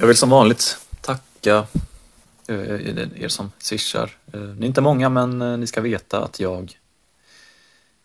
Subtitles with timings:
[0.00, 1.66] Jag vill som vanligt tacka
[2.46, 4.16] eh, er som swishar.
[4.32, 6.78] Eh, ni är inte många men eh, ni ska veta att jag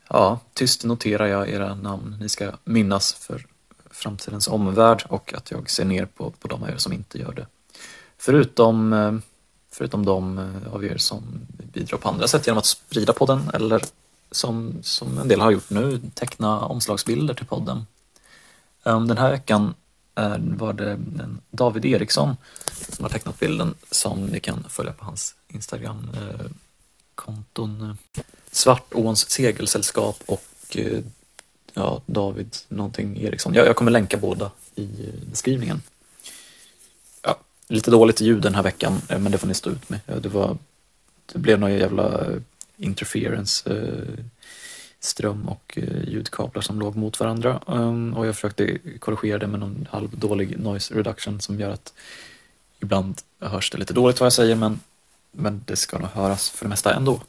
[0.09, 2.17] Ja, tyst noterar jag era namn.
[2.19, 3.45] Ni ska minnas för
[3.91, 7.33] framtidens omvärld och att jag ser ner på, på de av er som inte gör
[7.33, 7.47] det.
[8.17, 9.21] Förutom,
[9.71, 11.23] förutom de av er som
[11.73, 13.81] bidrar på andra sätt genom att sprida podden eller
[14.31, 17.85] som, som en del har gjort nu, teckna omslagsbilder till podden.
[18.83, 19.73] Ehm, den här veckan
[20.39, 20.99] var det
[21.51, 22.35] David Eriksson
[22.89, 27.97] som har tecknat bilden som ni kan följa på hans Instagram-konton.
[28.51, 30.45] Svartåns segelsällskap och
[30.75, 30.99] eh,
[31.73, 33.53] ja, David någonting Eriksson.
[33.53, 35.81] Jag, jag kommer länka båda i eh, beskrivningen.
[37.21, 37.37] Ja,
[37.67, 39.99] lite dåligt ljud den här veckan, eh, men det får ni stå ut med.
[40.21, 40.57] Det, var,
[41.33, 42.25] det blev någon jävla
[42.77, 43.69] interference
[45.05, 47.61] ström och eh, ljudkablar som låg mot varandra.
[47.67, 51.93] Ehm, och jag försökte korrigera det med någon halvdålig noise reduction som gör att
[52.79, 54.79] ibland hörs det lite dåligt vad jag säger men,
[55.31, 57.21] men det ska nog höras för det mesta ändå.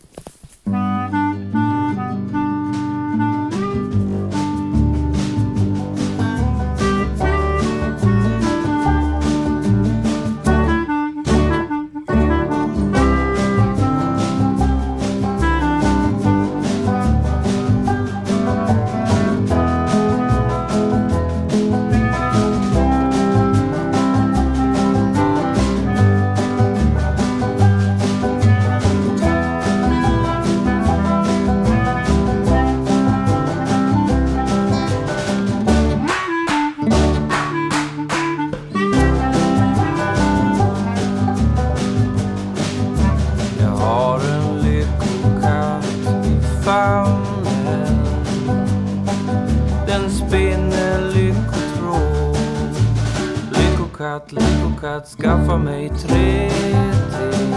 [54.97, 57.55] Att skaffa mig tre till.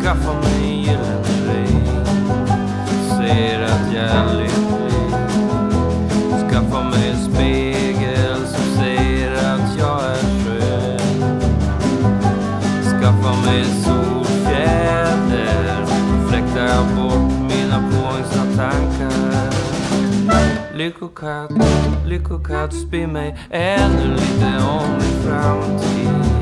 [0.00, 1.88] Skaffa mig gyllene ring.
[3.08, 5.10] Ser att jag är lycklig.
[6.50, 11.40] Skaffa mig en spegel som säger att jag är skön.
[12.82, 15.06] Skaffa mig solfjäder.
[16.28, 19.54] Fläktar jag bort mina påhingsna tankar.
[20.74, 21.50] Lyckokatt,
[22.06, 26.33] lyckokatt, spinn mig ännu lite om min framtid.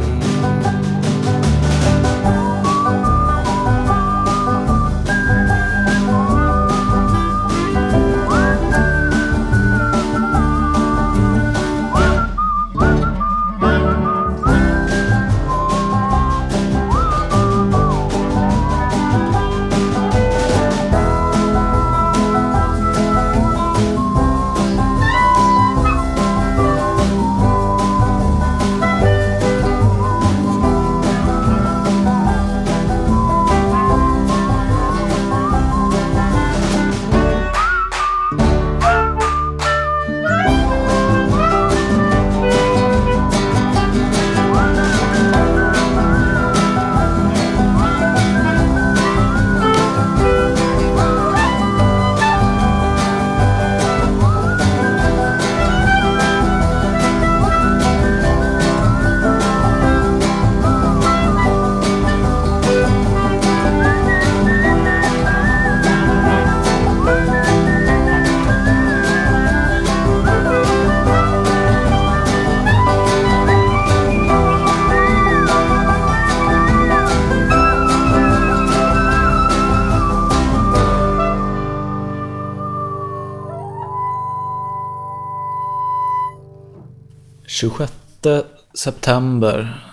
[87.62, 87.92] 26
[88.74, 89.84] september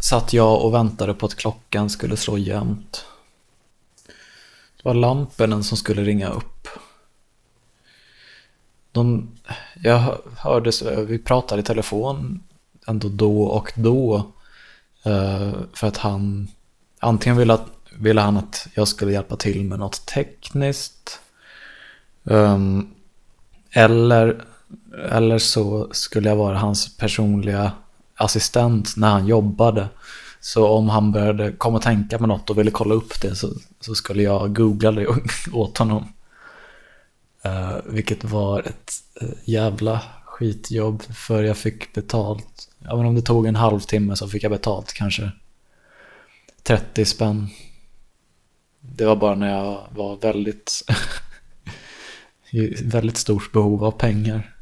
[0.00, 3.04] satt jag och väntade på att klockan skulle slå jämnt.
[4.76, 6.68] Det var lamporna som skulle ringa upp.
[8.92, 9.30] De,
[9.82, 10.70] jag hörde,
[11.08, 12.42] vi pratade i telefon
[12.86, 14.16] ändå då och då.
[15.02, 16.48] Eh, för att han,
[16.98, 21.20] antingen ville, att, ville han att jag skulle hjälpa till med något tekniskt.
[22.30, 22.94] Ehm,
[23.70, 24.44] eller
[25.10, 27.72] eller så skulle jag vara hans personliga
[28.14, 29.88] assistent när han jobbade.
[30.40, 33.48] Så om han började komma och tänka på något och ville kolla upp det så,
[33.80, 35.06] så skulle jag googla det
[35.52, 36.12] åt honom.
[37.46, 38.92] Uh, vilket var ett
[39.22, 42.68] uh, jävla skitjobb för jag fick betalt.
[42.78, 45.30] Ja, men om det tog en halvtimme så fick jag betalt kanske
[46.62, 47.48] 30 spänn.
[48.80, 50.82] Det var bara när jag var väldigt
[52.50, 54.55] i väldigt stort behov av pengar.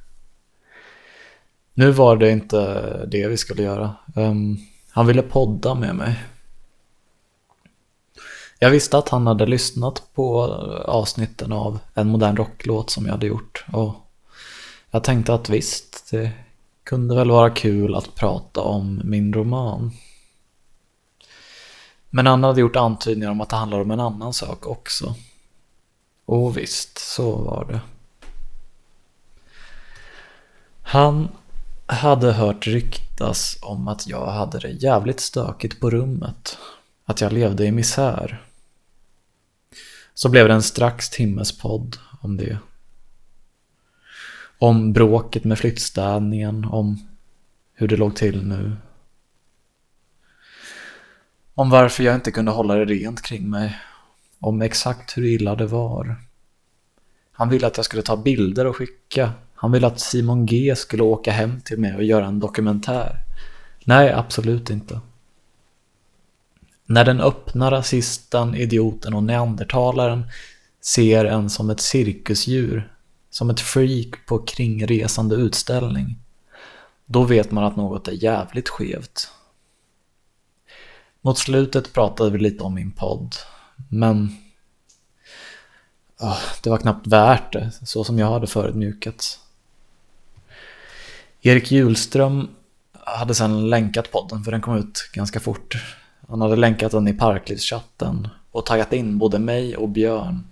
[1.74, 3.94] Nu var det inte det vi skulle göra.
[4.14, 4.58] Um,
[4.90, 6.24] han ville podda med mig.
[8.58, 10.42] Jag visste att han hade lyssnat på
[10.86, 13.64] avsnitten av en modern rocklåt som jag hade gjort.
[13.72, 13.94] Och
[14.90, 16.32] jag tänkte att visst, det
[16.84, 19.92] kunde väl vara kul att prata om min roman.
[22.10, 25.14] Men han hade gjort antydningar om att det handlar om en annan sak också.
[26.24, 27.80] Och visst, så var det.
[30.82, 31.28] Han
[31.86, 36.58] hade hört ryktas om att jag hade det jävligt stökigt på rummet.
[37.04, 38.44] Att jag levde i misär.
[40.14, 42.58] Så blev det en strax timmes podd om det.
[44.58, 47.08] Om bråket med flyttstädningen, om
[47.74, 48.76] hur det låg till nu.
[51.54, 53.78] Om varför jag inte kunde hålla det rent kring mig.
[54.40, 56.16] Om exakt hur illa det var.
[57.32, 59.32] Han ville att jag skulle ta bilder och skicka.
[59.54, 63.18] Han ville att Simon G skulle åka hem till mig och göra en dokumentär.
[63.84, 65.00] Nej, absolut inte.
[66.86, 70.26] När den öppna rasisten, idioten och neandertalaren
[70.80, 72.92] ser en som ett cirkusdjur,
[73.30, 76.18] som ett freak på kringresande utställning,
[77.06, 79.30] då vet man att något är jävligt skevt.
[81.20, 83.34] Mot slutet pratade vi lite om min podd,
[83.88, 84.36] men
[86.62, 89.40] det var knappt värt det, så som jag hade förutmjukats.
[91.46, 92.48] Erik Julström
[92.92, 95.84] hade sen länkat podden, för den kom ut ganska fort.
[96.28, 100.46] Han hade länkat den i Parklivschatten och taggat in både mig och Björn.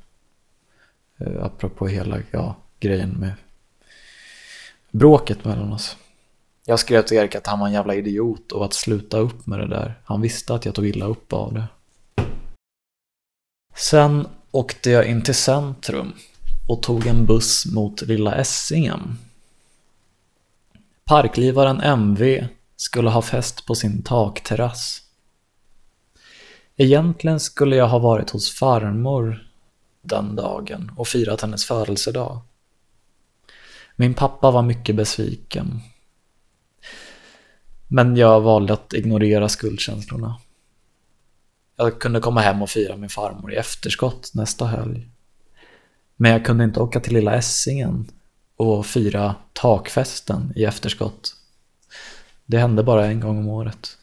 [1.18, 3.32] Eh, apropå hela ja, grejen med
[4.90, 5.96] bråket mellan oss.
[6.64, 9.58] Jag skrev till Erik att han var en jävla idiot och att sluta upp med
[9.58, 10.00] det där.
[10.04, 11.64] Han visste att jag tog illa upp av det.
[13.74, 16.12] Sen åkte jag in till centrum
[16.68, 19.18] och tog en buss mot Lilla Essingen.
[21.12, 25.02] Parklivaren MV skulle ha fest på sin takterrass.
[26.76, 29.48] Egentligen skulle jag ha varit hos farmor
[30.02, 32.40] den dagen och firat hennes födelsedag.
[33.96, 35.80] Min pappa var mycket besviken.
[37.88, 40.40] Men jag valde att ignorera skuldkänslorna.
[41.76, 45.08] Jag kunde komma hem och fira min farmor i efterskott nästa helg.
[46.16, 48.10] Men jag kunde inte åka till lilla Essingen
[48.56, 51.36] och fira takfesten i efterskott.
[52.46, 53.98] Det hände bara en gång om året.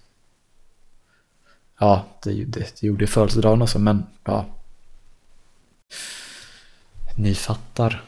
[1.79, 4.45] Ja, det, det, det gjorde födelsedagen också, men ja.
[7.17, 8.03] Ni fattar.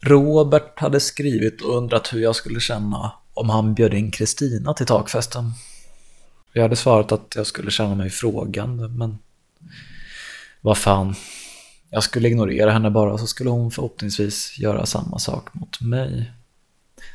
[0.00, 4.86] Robert hade skrivit och undrat hur jag skulle känna om han bjöd in Kristina till
[4.86, 5.52] takfesten.
[6.52, 9.18] Jag hade svarat att jag skulle känna mig frågande, men
[10.60, 11.14] vad fan.
[11.94, 16.32] Jag skulle ignorera henne bara så skulle hon förhoppningsvis göra samma sak mot mig.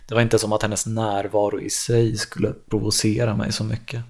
[0.08, 4.02] Det var inte som att hennes närvaro i sig skulle provocera mig så mycket.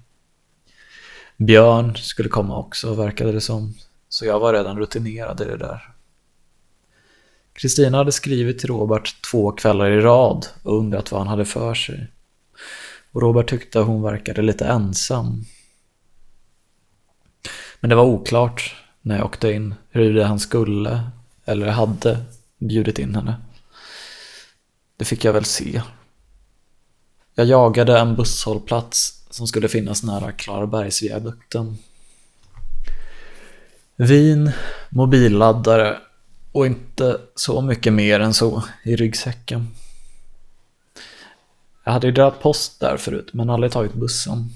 [1.36, 3.74] Björn skulle komma också verkade det som,
[4.08, 5.94] så jag var redan rutinerad i det där.
[7.52, 11.74] Kristina hade skrivit till Robert två kvällar i rad och undrat vad han hade för
[11.74, 12.06] sig.
[13.12, 15.44] Och Robert tyckte hon verkade lite ensam.
[17.80, 21.10] Men det var oklart när jag åkte in huruvida han skulle
[21.44, 22.24] eller hade
[22.58, 23.36] bjudit in henne.
[24.96, 25.82] Det fick jag väl se.
[27.34, 31.78] Jag jagade en busshållplats som skulle finnas nära Klarabergsviadukten.
[33.96, 34.52] Vin,
[34.90, 35.98] mobilladdare
[36.52, 39.68] och inte så mycket mer än så i ryggsäcken.
[41.84, 44.50] Jag hade ju dragit post där förut men aldrig tagit bussen.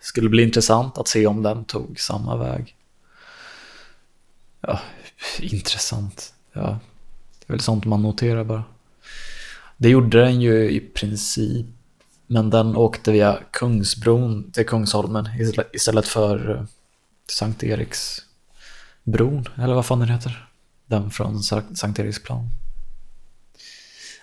[0.00, 2.76] Skulle bli intressant att se om den tog samma väg.
[4.62, 4.80] Ja,
[5.40, 6.34] intressant.
[6.52, 6.78] Ja,
[7.38, 8.64] det är väl sånt man noterar bara.
[9.76, 11.66] Det gjorde den ju i princip.
[12.26, 15.28] Men den åkte via Kungsbron till Kungsholmen
[15.72, 16.64] istället för eh,
[17.30, 20.48] Sankt Eriksbron, eller vad fan den heter.
[20.86, 22.50] Den från Sankt Eriksplan.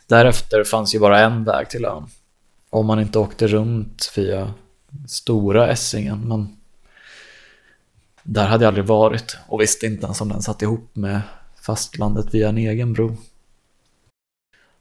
[0.08, 2.08] Därefter fanns ju bara en väg till ön.
[2.69, 4.53] Om man inte åkte runt via
[5.08, 6.58] stora Essingen, men
[8.23, 11.21] där hade jag aldrig varit och visste inte ens om den satt ihop med
[11.61, 13.17] fastlandet via en egen bro.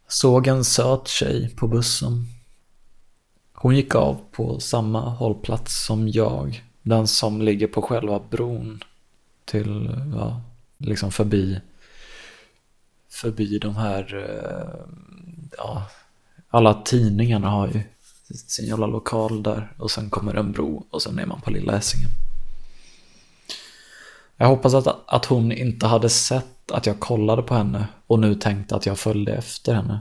[0.08, 2.26] Såg en söt tjej på bussen.
[3.52, 8.80] Hon gick av på samma hållplats som jag, den som ligger på själva bron
[9.44, 10.40] till, ja,
[10.78, 11.60] liksom förbi
[13.08, 14.94] förbi de här, eh,
[15.56, 15.86] ja,
[16.48, 17.80] alla tidningarna har ju
[18.34, 21.76] sin jävla lokal där och sen kommer en bro och sen är man på Lilla
[21.76, 22.10] Essingen.
[24.40, 28.34] Jag hoppas att, att hon inte hade sett att jag kollade på henne och nu
[28.34, 30.00] tänkte att jag följde efter henne.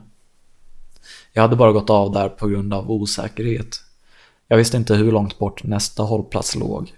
[1.34, 3.84] Jag hade bara gått av där på grund av osäkerhet.
[4.48, 6.94] Jag visste inte hur långt bort nästa hållplats låg.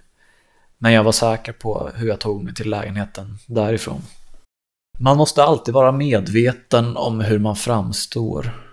[0.77, 4.01] Men jag var säker på hur jag tog mig till lägenheten därifrån.
[4.99, 8.65] Man måste alltid vara medveten om hur man framstår.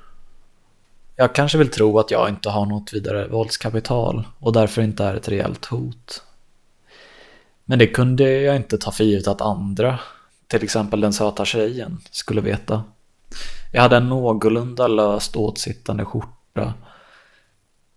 [1.16, 5.14] Jag kanske vill tro att jag inte har något vidare våldskapital och därför inte är
[5.14, 6.22] ett reellt hot.
[7.66, 9.98] Men det kunde jag inte ta för givet att andra,
[10.46, 12.84] till exempel den söta tjejen, skulle veta.
[13.72, 16.74] Jag hade en någorlunda löst åtsittande skjorta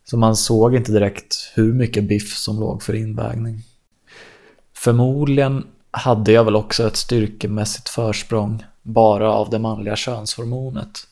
[0.04, 3.64] så man såg inte direkt hur mycket biff som låg för invägning.
[4.74, 11.08] Förmodligen hade jag väl också ett styrkemässigt försprång bara av det manliga könshormonet.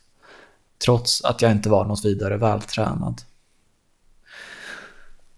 [0.85, 3.21] Trots att jag inte var något vidare vältränad.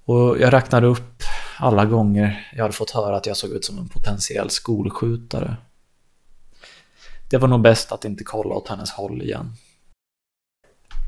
[0.09, 1.23] Och jag räknade upp
[1.57, 5.57] alla gånger jag hade fått höra att jag såg ut som en potentiell skolskjutare.
[7.29, 9.53] Det var nog bäst att inte kolla åt hennes håll igen.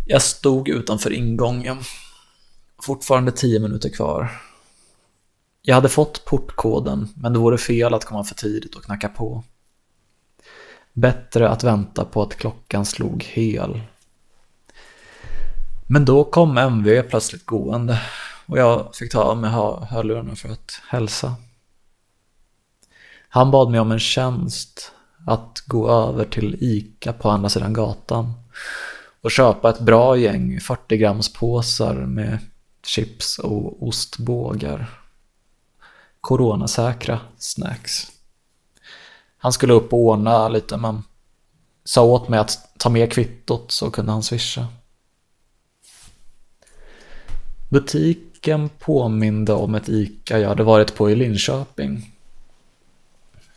[0.05, 1.77] Jag stod utanför ingången.
[2.81, 4.29] Fortfarande tio minuter kvar.
[5.62, 9.43] Jag hade fått portkoden, men det vore fel att komma för tidigt och knacka på.
[10.93, 13.81] Bättre att vänta på att klockan slog hel.
[15.88, 18.00] Men då kom MV plötsligt gående
[18.51, 21.36] och jag fick ta av mig hörlurarna för att hälsa.
[23.29, 24.91] Han bad mig om en tjänst
[25.27, 28.34] att gå över till ICA på andra sidan gatan
[29.22, 32.39] och köpa ett bra gäng 40 grams påsar med
[32.86, 35.00] chips och ostbågar.
[36.22, 38.08] Coronasäkra snacks.
[39.38, 41.03] Han skulle upp och ordna lite men
[41.84, 44.67] sa åt mig att ta med kvittot så kunde han swisha.
[48.42, 52.16] Butiken påminde om ett ICA jag hade varit på i Linköping.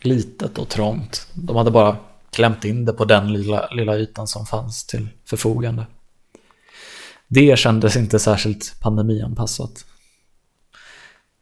[0.01, 1.29] Litet och trångt.
[1.35, 1.97] De hade bara
[2.31, 5.87] klämt in det på den lilla, lilla ytan som fanns till förfogande.
[7.29, 9.85] Det kändes inte särskilt pandemianpassat.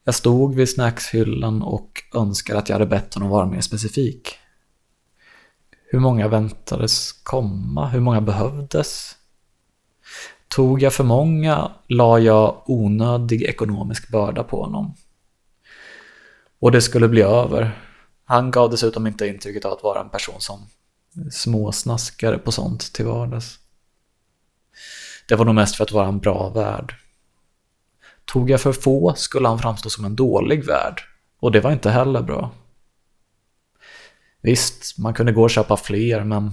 [0.04, 4.34] Jag stod vid snackshyllan och önskade att jag hade bett honom vara mer specifik.
[5.90, 7.88] Hur många väntades komma?
[7.88, 9.16] Hur många behövdes?
[10.54, 14.94] Tog jag för många la jag onödig ekonomisk börda på honom.
[16.58, 17.78] Och det skulle bli över.
[18.24, 20.66] Han gav dessutom inte intrycket av att vara en person som
[21.30, 23.58] småsnaskade på sånt till vardags.
[25.28, 26.94] Det var nog mest för att vara en bra värd.
[28.24, 31.00] Tog jag för få skulle han framstå som en dålig värd.
[31.40, 32.50] Och det var inte heller bra.
[34.40, 36.50] Visst, man kunde gå och köpa fler, men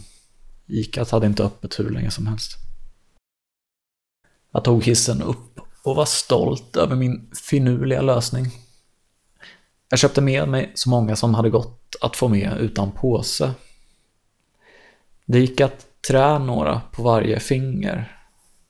[0.68, 2.69] Icat hade inte öppet hur länge som helst.
[4.52, 8.46] Jag tog hissen upp och var stolt över min finurliga lösning.
[9.90, 13.52] Jag köpte med mig så många som hade gått att få med utan påse.
[15.26, 18.18] Det gick att trä några på varje finger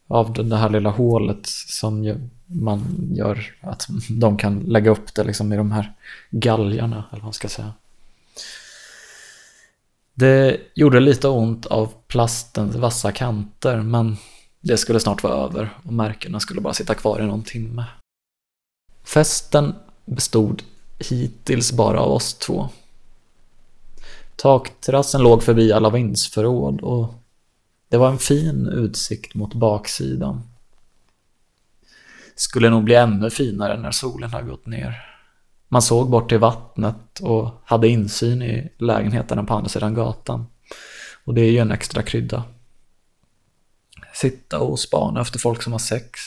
[0.08, 5.54] av det här lilla hålet som man gör att de kan lägga upp det liksom
[5.54, 5.94] i de här
[6.30, 7.74] galgarna, eller vad man ska säga.
[10.14, 14.18] Det gjorde lite ont av plastens vassa kanter, men
[14.62, 17.86] det skulle snart vara över och märkena skulle bara sitta kvar i någon timme.
[19.04, 19.76] Festen
[20.06, 20.64] bestod
[21.00, 22.70] hittills bara av oss två.
[24.36, 27.14] Takterrassen låg förbi alla vindsförråd och
[27.90, 30.42] det var en fin utsikt mot baksidan.
[32.36, 34.96] Skulle nog bli ännu finare när solen har gått ner.
[35.68, 40.46] Man såg bort till vattnet och hade insyn i lägenheterna på andra sidan gatan.
[41.26, 42.44] Och det är ju en extra krydda.
[44.22, 46.20] Sitta och spana efter folk som har sex.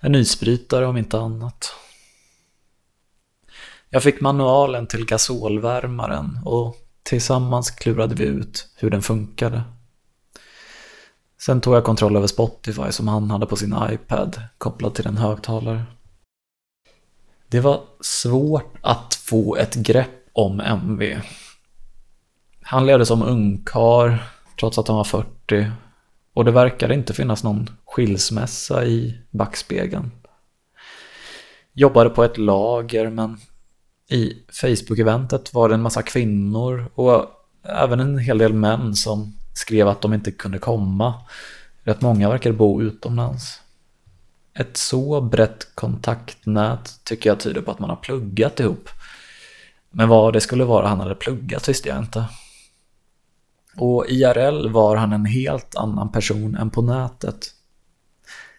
[0.00, 1.72] En isbrytare om inte annat.
[3.90, 9.62] Jag fick manualen till gasolvärmaren och tillsammans klurade vi ut hur den funkade.
[11.38, 15.16] Sen tog jag kontroll över Spotify som han hade på sin iPad kopplad till en
[15.16, 15.82] högtalare.
[17.48, 21.20] Det var svårt att få ett grepp om MV.
[22.62, 24.24] Han levde som ungkar
[24.60, 25.70] trots att han var 40
[26.40, 30.10] och det verkade inte finnas någon skilsmässa i backspegeln.
[31.72, 33.40] Jobbade på ett lager men
[34.10, 37.26] i Facebook-eventet var det en massa kvinnor och
[37.64, 41.14] även en hel del män som skrev att de inte kunde komma.
[41.82, 43.60] Rätt många verkar bo utomlands.
[44.54, 48.88] Ett så brett kontaktnät tycker jag tyder på att man har pluggat ihop.
[49.90, 52.24] Men vad det skulle vara han hade pluggat visste jag inte.
[53.80, 57.46] Och IRL var han en helt annan person än på nätet.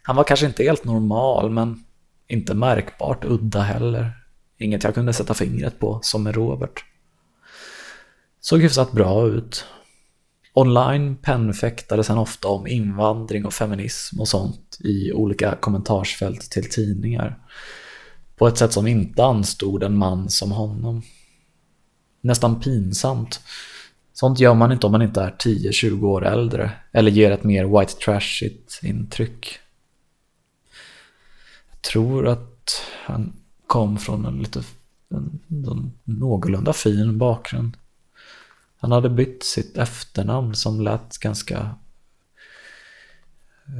[0.03, 1.83] Han var kanske inte helt normal, men
[2.27, 4.11] inte märkbart udda heller.
[4.57, 6.85] Inget jag kunde sätta fingret på, som med Robert.
[8.39, 9.65] Såg hyfsat bra ut.
[10.53, 17.39] Online pennfäktades han ofta om invandring och feminism och sånt i olika kommentarsfält till tidningar.
[18.35, 21.01] På ett sätt som inte anstod en man som honom.
[22.21, 23.41] Nästan pinsamt.
[24.13, 27.79] Sånt gör man inte om man inte är 10-20 år äldre eller ger ett mer
[27.79, 29.59] white trashigt intryck.
[31.71, 33.33] Jag tror att han
[33.67, 34.63] kom från en lite
[35.09, 37.77] en, en någorlunda fin bakgrund.
[38.77, 41.75] Han hade bytt sitt efternamn som lät ganska,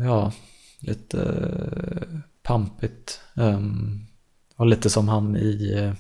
[0.06, 0.32] ja,
[0.80, 3.22] lite eh, pampigt.
[3.34, 4.08] Um,
[4.56, 5.94] och lite som han i, eh,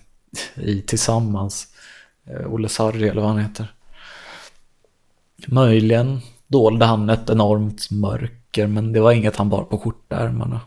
[0.65, 1.67] i Tillsammans,
[2.25, 3.73] eh, Olle Sarri eller vad han heter.
[5.47, 10.61] Möjligen dolde han ett enormt mörker men det var inget han bar på skjortärmarna.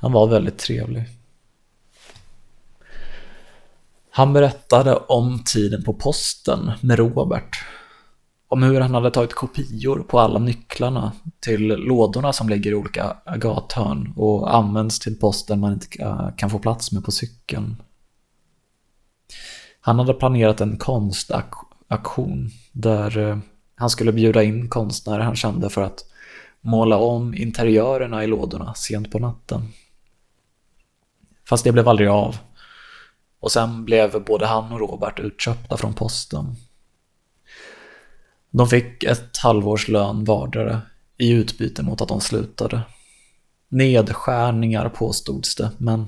[0.00, 1.04] Han var väldigt trevlig.
[4.10, 7.64] Han berättade om tiden på posten med Robert.
[8.48, 13.16] Om hur han hade tagit kopior på alla nycklarna till lådorna som ligger i olika
[13.36, 15.86] gathörn och används till posten man inte
[16.36, 17.76] kan få plats med på cykeln.
[19.80, 23.38] Han hade planerat en konstaktion där eh,
[23.76, 26.04] han skulle bjuda in konstnärer han kände för att
[26.60, 29.68] måla om interiörerna i lådorna sent på natten.
[31.48, 32.36] Fast det blev aldrig av.
[33.40, 36.56] Och sen blev både han och Robert utköpta från posten.
[38.50, 40.82] De fick ett halvårs lön vardera
[41.18, 42.80] i utbyte mot att de slutade.
[43.68, 46.06] Nedskärningar påstods det, men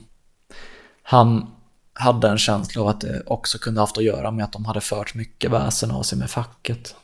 [1.03, 1.47] han
[1.93, 4.81] hade en känsla av att det också kunde haft att göra med att de hade
[4.81, 6.95] fört mycket väsen av sig med facket.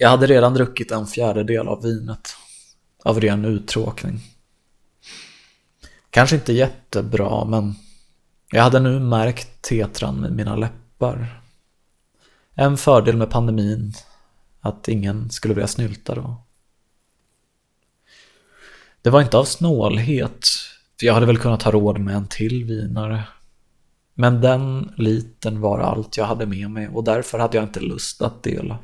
[0.00, 2.36] Jag hade redan druckit en fjärdedel av vinet,
[3.04, 4.20] av ren uttråkning.
[6.10, 7.74] Kanske inte jättebra, men
[8.50, 11.42] jag hade nu märkt tetran med mina läppar.
[12.54, 13.92] En fördel med pandemin,
[14.60, 16.44] att ingen skulle vilja snylta då.
[19.02, 20.46] Det var inte av snålhet,
[21.00, 23.22] för jag hade väl kunnat ha råd med en till vinare.
[24.14, 28.22] Men den liten var allt jag hade med mig och därför hade jag inte lust
[28.22, 28.78] att dela.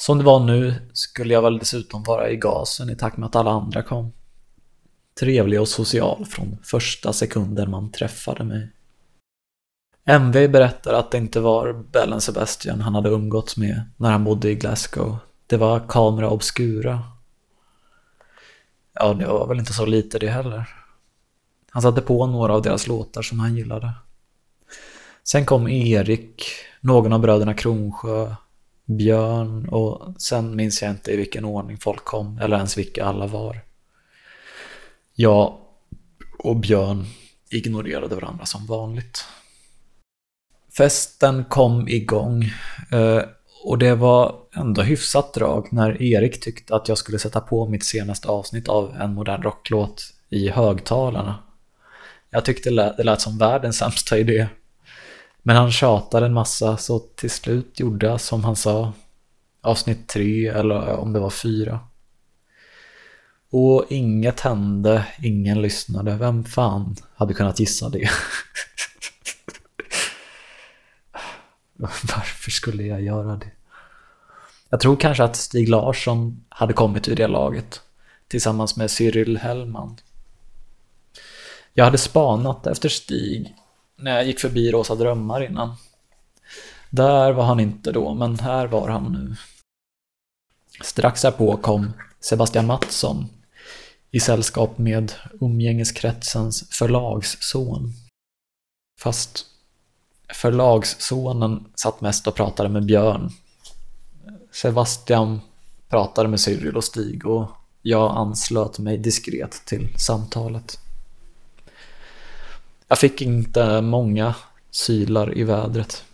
[0.00, 3.36] Som det var nu skulle jag väl dessutom vara i gasen i takt med att
[3.36, 4.12] alla andra kom
[5.20, 8.70] trevlig och social från första sekunden man träffade mig.
[10.04, 14.50] MV berättar att det inte var Bellen Sebastian han hade umgåtts med när han bodde
[14.50, 15.16] i Glasgow.
[15.46, 17.02] Det var Camera Obscura.
[18.94, 20.68] Ja, det var väl inte så lite det heller.
[21.70, 23.92] Han satte på några av deras låtar som han gillade.
[25.24, 26.44] Sen kom Erik,
[26.80, 28.34] någon av bröderna Kronsjö,
[28.90, 33.26] Björn och sen minns jag inte i vilken ordning folk kom eller ens vilka alla
[33.26, 33.60] var.
[35.14, 35.56] Jag
[36.38, 37.06] och Björn
[37.50, 39.24] ignorerade varandra som vanligt.
[40.76, 42.44] Festen kom igång
[42.92, 43.22] eh,
[43.64, 47.84] och det var ändå hyfsat drag när Erik tyckte att jag skulle sätta på mitt
[47.84, 51.38] senaste avsnitt av en modern rocklåt i högtalarna.
[52.30, 54.48] Jag tyckte det lät som världens sämsta idé.
[55.42, 58.92] Men han tjatade en massa så till slut gjorde jag som han sa.
[59.60, 61.80] Avsnitt tre eller om det var fyra.
[63.50, 66.16] Och inget hände, ingen lyssnade.
[66.16, 68.10] Vem fan hade kunnat gissa det?
[71.76, 73.50] Varför skulle jag göra det?
[74.68, 77.80] Jag tror kanske att Stig Larsson hade kommit ur det laget
[78.28, 79.96] tillsammans med Cyril Hellman.
[81.72, 83.54] Jag hade spanat efter Stig
[84.02, 85.76] när jag gick förbi Rosa Drömmar innan.
[86.90, 89.36] Där var han inte då, men här var han nu.
[90.82, 93.26] Strax därpå kom Sebastian Mattsson
[94.10, 97.92] i sällskap med umgängeskretsens förlagsson.
[99.00, 99.46] Fast
[100.34, 103.30] förlagssonen satt mest och pratade med Björn.
[104.52, 105.40] Sebastian
[105.88, 107.50] pratade med Cyril och Stig och
[107.82, 110.78] jag anslöt mig diskret till samtalet.
[112.90, 114.34] Jag fick inte många
[114.70, 116.04] sylar i vädret.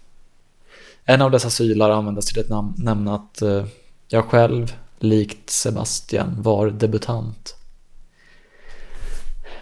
[1.04, 3.66] En av dessa sylar användes till att nämna att eh,
[4.08, 7.54] jag själv, likt Sebastian, var debutant.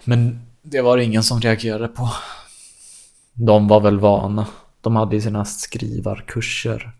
[0.03, 2.09] Men det var ingen som reagerade på.
[3.33, 4.47] De var väl vana.
[4.81, 6.91] De hade ju sina skrivarkurser.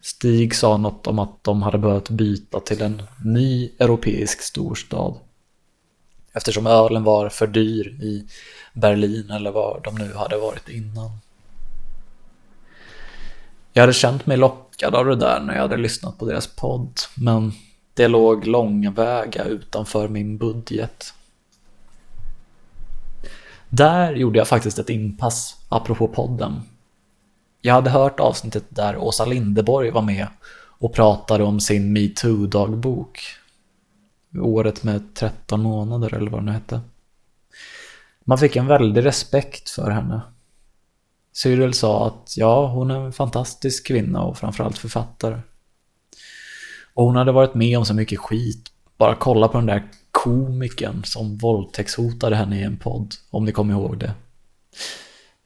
[0.00, 5.27] Stig sa något om att de hade behövt byta till en ny europeisk storstad.
[6.32, 8.26] Eftersom ölen var för dyr i
[8.72, 11.10] Berlin eller var de nu hade varit innan.
[13.72, 16.98] Jag hade känt mig lockad av det där när jag hade lyssnat på deras podd,
[17.16, 17.52] men
[17.94, 21.14] det låg långväga utanför min budget.
[23.68, 26.60] Där gjorde jag faktiskt ett inpass, apropå podden.
[27.60, 30.26] Jag hade hört avsnittet där Åsa Lindeborg var med
[30.78, 33.20] och pratade om sin metoo-dagbok.
[34.34, 36.80] Året med 13 månader eller vad det nu hette.
[38.24, 40.20] Man fick en väldig respekt för henne.
[41.32, 45.40] Cyril sa att ja, hon är en fantastisk kvinna och framförallt författare.
[46.94, 48.72] Och hon hade varit med om så mycket skit.
[48.96, 53.74] Bara kolla på den där komikern som våldtäktshotade henne i en podd, om ni kommer
[53.74, 54.12] ihåg det.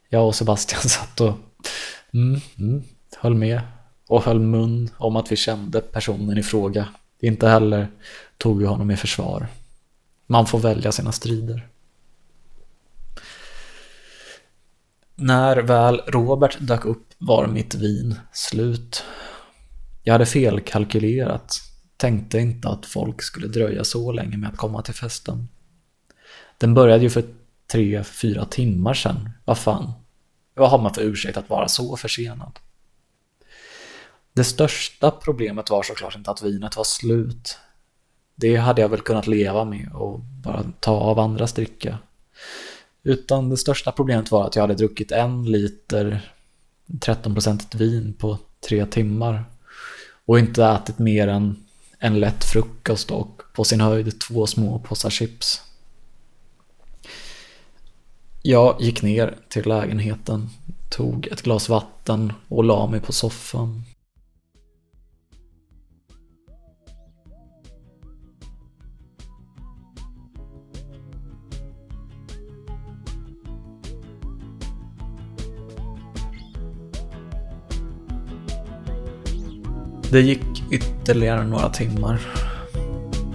[0.08, 1.34] Jag och Sebastian satt och
[2.12, 2.82] mm, mm,
[3.16, 3.60] höll med
[4.08, 6.88] och höll mun om att vi kände personen i fråga.
[7.22, 7.88] Inte heller
[8.38, 9.46] tog vi honom i försvar.
[10.26, 11.68] Man får välja sina strider.
[15.14, 19.04] När väl Robert dök upp var mitt vin slut.
[20.02, 21.60] Jag hade felkalkylerat.
[21.96, 25.48] Tänkte inte att folk skulle dröja så länge med att komma till festen.
[26.58, 27.24] Den började ju för
[27.72, 29.30] tre, fyra timmar sedan.
[29.44, 29.92] Vad fan?
[30.54, 32.58] Vad har man för ursäkt att vara så försenad?
[34.32, 37.58] Det största problemet var såklart inte att vinet var slut.
[38.34, 41.98] Det hade jag väl kunnat leva med och bara ta av andras dricka.
[43.02, 46.32] Utan det största problemet var att jag hade druckit en liter
[46.86, 49.44] 13% vin på tre timmar.
[50.24, 51.64] Och inte ätit mer än
[51.98, 55.62] en lätt frukost och på sin höjd två små påsar chips.
[58.42, 60.50] Jag gick ner till lägenheten,
[60.90, 63.82] tog ett glas vatten och la mig på soffan.
[80.12, 82.20] Det gick ytterligare några timmar.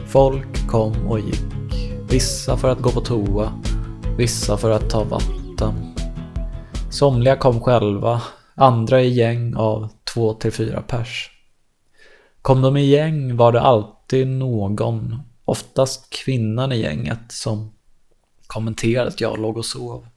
[0.08, 1.92] Folk kom och gick.
[2.10, 3.54] Vissa för att gå på toa,
[4.18, 5.74] vissa för att ta vatten.
[6.92, 8.22] Somliga kom själva,
[8.56, 11.32] andra i gäng av två till fyra pers.
[12.42, 17.72] Kom de i gäng var det alltid någon, oftast kvinnan i gänget, som
[18.48, 20.08] kommenterade att jag låg och sov.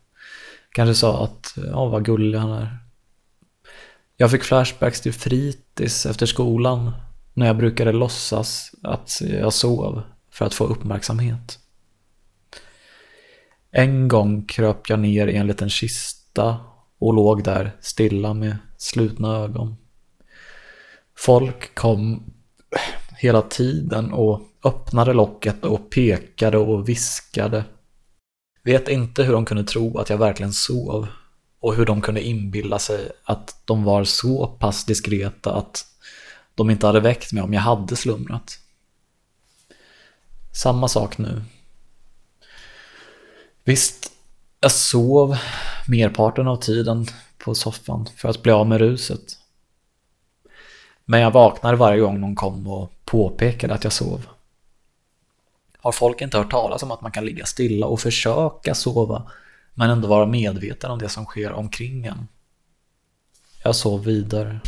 [0.72, 2.89] Kanske sa att, ja vad gullig han är.
[4.20, 6.92] Jag fick flashbacks till fritids efter skolan
[7.34, 11.58] när jag brukade låtsas att jag sov för att få uppmärksamhet.
[13.70, 16.56] En gång kröp jag ner i en liten kista
[16.98, 19.76] och låg där stilla med slutna ögon.
[21.16, 22.32] Folk kom
[23.18, 27.64] hela tiden och öppnade locket och pekade och viskade.
[28.64, 31.08] Vet inte hur de kunde tro att jag verkligen sov
[31.60, 35.86] och hur de kunde inbilla sig att de var så pass diskreta att
[36.54, 38.58] de inte hade väckt mig om jag hade slumrat.
[40.52, 41.42] Samma sak nu.
[43.64, 44.12] Visst,
[44.60, 45.36] jag sov
[45.88, 47.06] merparten av tiden
[47.38, 49.38] på soffan för att bli av med ruset.
[51.04, 54.26] Men jag vaknade varje gång någon kom och påpekade att jag sov.
[55.78, 59.30] Har folk inte hört talas om att man kan ligga stilla och försöka sova
[59.80, 62.28] men ändå vara medveten om det som sker omkring en.
[63.64, 64.60] Jag sov vidare.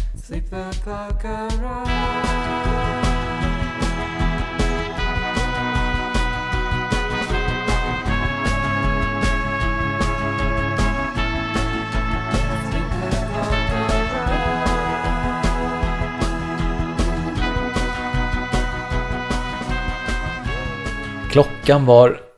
[21.30, 22.31] Klockan var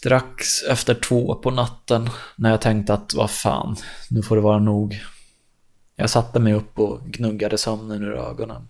[0.00, 3.76] strax efter två på natten när jag tänkte att vad fan,
[4.10, 5.00] nu får det vara nog.
[5.96, 8.68] Jag satte mig upp och gnuggade sömnen ur ögonen.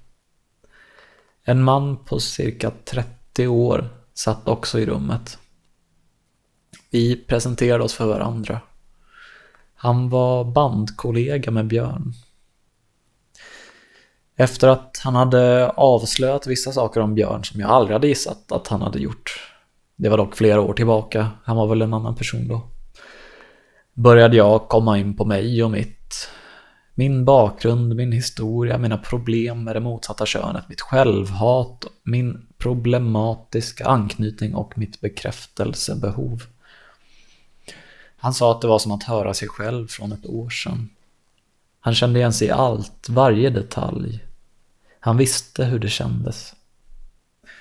[1.45, 5.39] En man på cirka 30 år satt också i rummet.
[6.91, 8.61] Vi presenterade oss för varandra.
[9.75, 12.13] Han var bandkollega med Björn.
[14.37, 18.69] Efter att han hade avslöjat vissa saker om Björn som jag aldrig hade gissat att
[18.69, 19.50] han hade gjort
[20.01, 22.63] det var dock flera år tillbaka, han var väl en annan person då.
[23.95, 26.29] Började jag komma in på mig och mitt.
[26.95, 34.55] Min bakgrund, min historia, mina problem med det motsatta könet, mitt självhat, min problematiska anknytning
[34.55, 36.43] och mitt bekräftelsebehov.
[38.17, 40.89] Han sa att det var som att höra sig själv från ett år sedan.
[41.81, 44.25] Han kände igen sig i allt, varje detalj.
[45.01, 46.55] Han visste hur det kändes.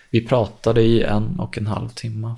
[0.09, 2.35] Vi pratade i en och en halv timme.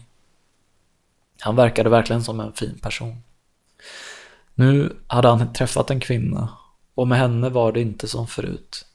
[1.40, 3.18] Han verkade verkligen som en fin person.
[4.56, 6.50] Nu hade han träffat en kvinna
[6.96, 8.86] och med henne var det inte som förut.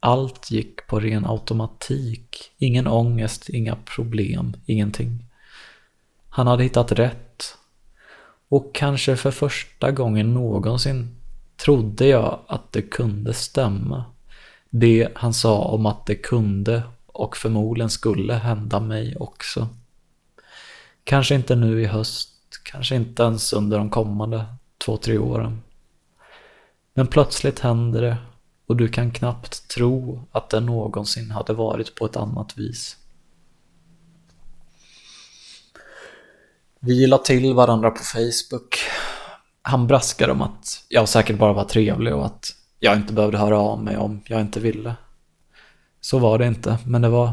[0.00, 2.52] Allt gick på ren automatik.
[2.58, 5.24] Ingen ångest, inga problem, ingenting.
[6.28, 7.56] Han hade hittat rätt.
[8.48, 11.16] Och kanske för första gången någonsin
[11.56, 14.04] trodde jag att det kunde stämma.
[14.70, 16.82] Det han sa om att det kunde
[17.14, 19.68] och förmodligen skulle hända mig också.
[21.04, 22.30] Kanske inte nu i höst,
[22.64, 24.46] kanske inte ens under de kommande
[24.84, 25.62] två, tre åren.
[26.94, 28.16] Men plötsligt händer det
[28.66, 32.96] och du kan knappt tro att det någonsin hade varit på ett annat vis.
[36.80, 38.78] Vi la till varandra på Facebook.
[39.62, 43.58] Han braskade om att jag säkert bara var trevlig och att jag inte behövde höra
[43.58, 44.94] av mig om jag inte ville.
[46.04, 47.32] Så var det inte, men det var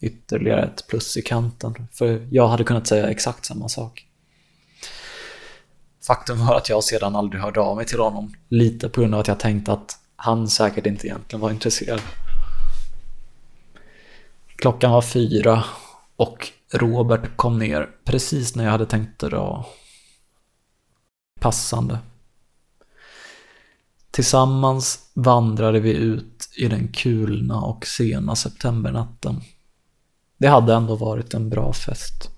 [0.00, 4.06] ytterligare ett plus i kanten, för jag hade kunnat säga exakt samma sak.
[6.06, 9.20] Faktum var att jag sedan aldrig hörde av mig till honom, lite på grund av
[9.20, 12.00] att jag tänkte att han säkert inte egentligen var intresserad.
[14.56, 15.64] Klockan var fyra
[16.16, 19.66] och Robert kom ner precis när jag hade tänkt dra.
[21.40, 21.98] Passande.
[24.10, 29.40] Tillsammans vandrade vi ut i den kulna och sena septembernatten.
[30.38, 32.30] Det hade ändå varit en bra fest.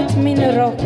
[0.00, 0.82] Åt min rock.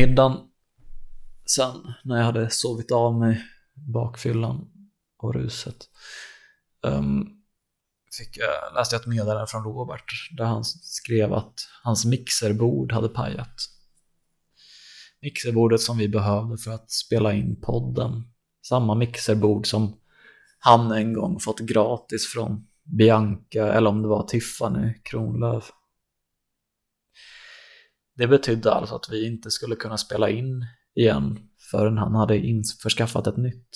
[0.00, 0.46] Middagen eftermiddagen
[1.46, 4.70] sen när jag hade sovit av mig bakfyllan
[5.18, 5.76] och ruset
[6.82, 7.28] um,
[8.18, 10.04] fick jag, läste jag ett meddelande från Robert
[10.36, 13.54] där han skrev att hans mixerbord hade pajat.
[15.22, 18.22] Mixerbordet som vi behövde för att spela in podden.
[18.68, 19.96] Samma mixerbord som
[20.58, 22.66] han en gång fått gratis från
[22.98, 25.70] Bianca eller om det var Tiffany Kronlöf.
[28.20, 31.38] Det betydde alltså att vi inte skulle kunna spela in igen
[31.70, 33.68] förrän han hade införskaffat ett nytt.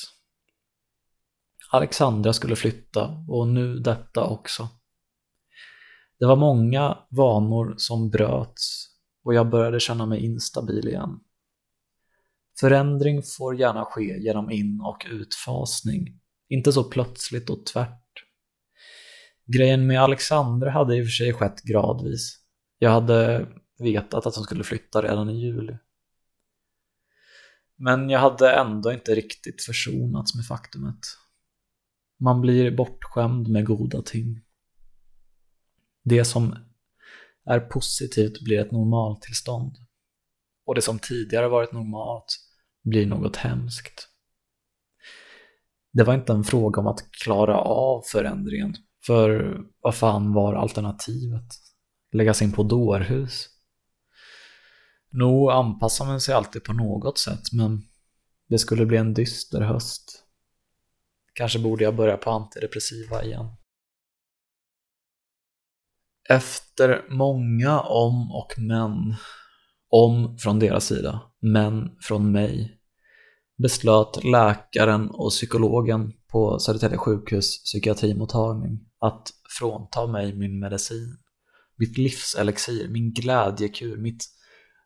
[1.71, 4.69] Alexandra skulle flytta och nu detta också.
[6.19, 8.89] Det var många vanor som bröts
[9.25, 11.21] och jag började känna mig instabil igen.
[12.61, 18.25] Förändring får gärna ske genom in och utfasning, inte så plötsligt och tvärt.
[19.47, 22.39] Grejen med Alexandra hade i och för sig skett gradvis.
[22.79, 23.47] Jag hade
[23.79, 25.79] vetat att hon skulle flytta redan i juli.
[27.77, 30.99] Men jag hade ändå inte riktigt försonats med faktumet.
[32.21, 34.41] Man blir bortskämd med goda ting.
[36.03, 36.57] Det som
[37.47, 39.77] är positivt blir ett normaltillstånd.
[40.67, 42.37] Och det som tidigare varit normalt
[42.83, 44.09] blir något hemskt.
[45.93, 48.75] Det var inte en fråga om att klara av förändringen,
[49.07, 51.45] för vad fan var alternativet?
[52.13, 53.49] Läggas in på dårhus?
[55.17, 57.83] Nog anpassar man sig alltid på något sätt, men
[58.49, 60.25] det skulle bli en dyster höst.
[61.35, 63.47] Kanske borde jag börja på antidepressiva igen.
[66.29, 69.15] Efter många om och men,
[69.89, 72.79] om från deras sida, men från mig,
[73.63, 81.17] beslöt läkaren och psykologen på Södertälje sjukhus psykiatrimottagning att frånta mig min medicin,
[81.77, 84.34] mitt livselixir, min glädjekur, mitt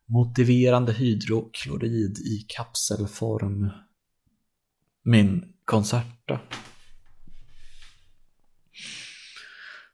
[0.08, 3.70] motiverande hydroklorid i kapselform,
[5.02, 6.40] min Concerta.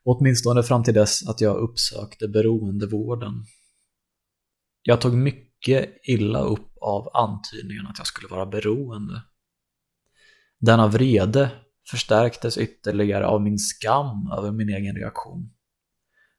[0.05, 3.45] Åtminstone fram till dess att jag uppsökte beroendevården.
[4.83, 9.23] Jag tog mycket illa upp av antydningen att jag skulle vara beroende.
[10.59, 11.51] Denna vrede
[11.91, 15.51] förstärktes ytterligare av min skam över min egen reaktion.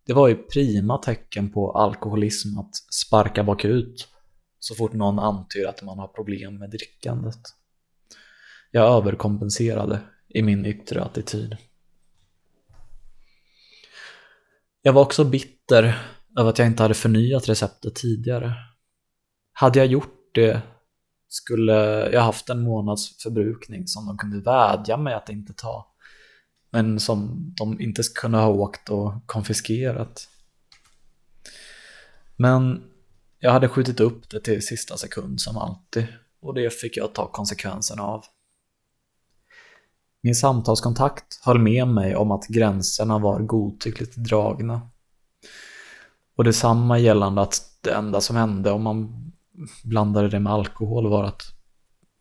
[0.06, 4.08] Det var ju prima tecken på alkoholism att sparka bakut
[4.60, 7.40] så fort någon antyder att man har problem med drickandet.
[8.72, 11.58] Jag överkompenserade i min yttre attityd.
[14.82, 16.00] Jag var också bitter
[16.40, 18.54] över att jag inte hade förnyat receptet tidigare.
[19.54, 20.62] Hade jag gjort det
[21.28, 21.74] skulle
[22.12, 25.95] jag haft en månads förbrukning som de kunde vädja mig att inte ta.
[26.70, 30.30] Men som de inte kunde ha åkt och konfiskerat.
[32.36, 32.84] Men
[33.40, 36.08] jag hade skjutit upp det till sista sekund som alltid
[36.42, 38.26] och det fick jag ta konsekvenserna av.
[40.22, 44.90] Min samtalskontakt höll med mig om att gränserna var godtyckligt dragna.
[46.36, 49.32] Och detsamma gällande att det enda som hände om man
[49.84, 51.42] blandade det med alkohol var att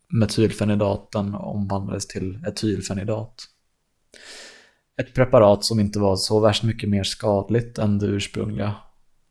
[0.07, 3.47] metylfenidaten omvandlades till etylfenidat.
[4.97, 8.75] Ett preparat som inte var så värst mycket mer skadligt än det ursprungliga,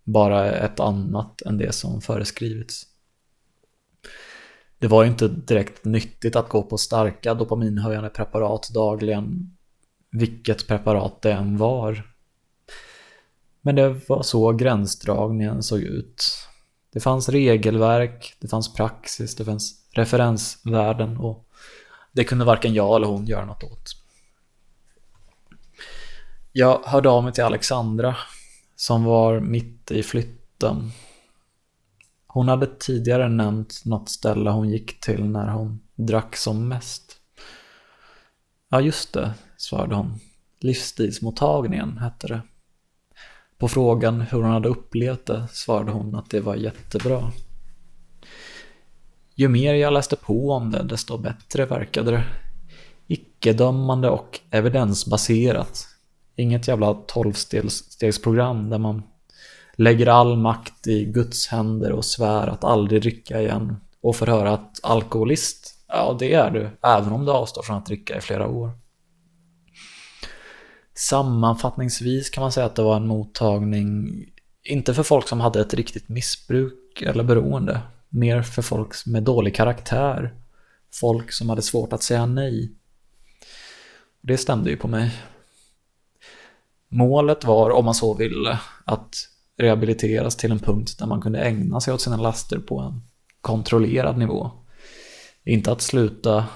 [0.05, 2.87] bara ett annat än det som föreskrivits.
[4.79, 9.57] Det var ju inte direkt nyttigt att gå på starka dopaminhöjande preparat dagligen,
[10.11, 12.11] vilket preparat det än var.
[13.61, 16.25] Men det var så gränsdragningen såg ut.
[16.93, 21.49] Det fanns regelverk, det fanns praxis, det fanns referensvärden och
[22.13, 24.04] det kunde varken jag eller hon göra något åt.
[26.57, 28.17] Jag hörde av mig till Alexandra
[28.77, 30.91] som var mitt i flytten.
[32.27, 37.17] Hon hade tidigare nämnt något ställe hon gick till när hon drack som mest.
[38.69, 40.21] Ja, just det, svarade hon.
[40.61, 42.43] Livsstilsmottagningen hette det.
[43.59, 47.33] På frågan hur hon hade upplevt det svarade hon att det var jättebra.
[49.35, 52.25] Ju mer jag läste på om det, desto bättre verkade det.
[53.07, 55.94] Icke-dömande och evidensbaserat.
[56.37, 59.03] Inget jävla tolvstegsprogram där man
[59.77, 64.53] lägger all makt i Guds händer och svär att aldrig dricka igen och får höra
[64.53, 68.49] att alkoholist, ja det är du, även om du avstår från att dricka i flera
[68.49, 68.71] år.
[70.95, 74.09] Sammanfattningsvis kan man säga att det var en mottagning,
[74.65, 79.55] inte för folk som hade ett riktigt missbruk eller beroende, mer för folk med dålig
[79.55, 80.35] karaktär.
[81.01, 82.73] Folk som hade svårt att säga nej.
[84.21, 85.11] Det stämde ju på mig.
[86.95, 89.29] Målet var, om man så ville, att
[89.59, 93.03] rehabiliteras till en punkt där man kunde ägna sig åt sina laster på en
[93.41, 94.51] kontrollerad nivå.
[95.45, 96.47] Inte att sluta,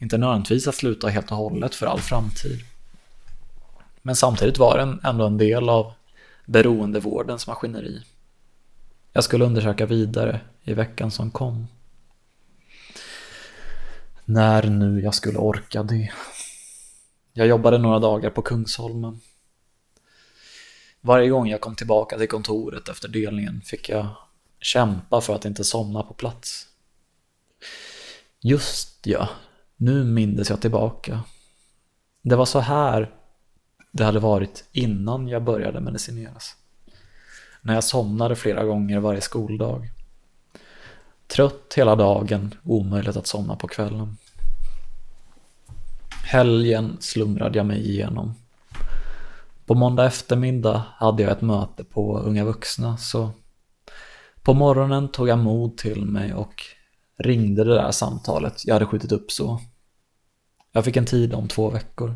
[0.00, 2.60] inte nödvändigtvis att sluta helt och hållet för all framtid.
[4.02, 5.92] Men samtidigt var den ändå en del av
[6.46, 8.02] beroendevårdens maskineri.
[9.12, 11.66] Jag skulle undersöka vidare i veckan som kom.
[14.24, 16.12] När nu jag skulle orka det.
[17.32, 19.20] Jag jobbade några dagar på Kungsholmen.
[21.00, 24.06] Varje gång jag kom tillbaka till kontoret efter delningen fick jag
[24.60, 26.66] kämpa för att inte somna på plats.
[28.40, 29.28] Just ja,
[29.76, 31.20] nu mindes jag tillbaka.
[32.22, 33.14] Det var så här
[33.92, 36.56] det hade varit innan jag började medicineras.
[37.62, 39.90] När jag somnade flera gånger varje skoldag.
[41.26, 44.16] Trött hela dagen, omöjligt att somna på kvällen.
[46.24, 48.34] Helgen slumrade jag mig igenom.
[49.70, 53.30] På måndag eftermiddag hade jag ett möte på Unga Vuxna så
[54.42, 56.62] på morgonen tog jag mod till mig och
[57.16, 59.60] ringde det där samtalet jag hade skjutit upp så.
[60.72, 62.14] Jag fick en tid om två veckor.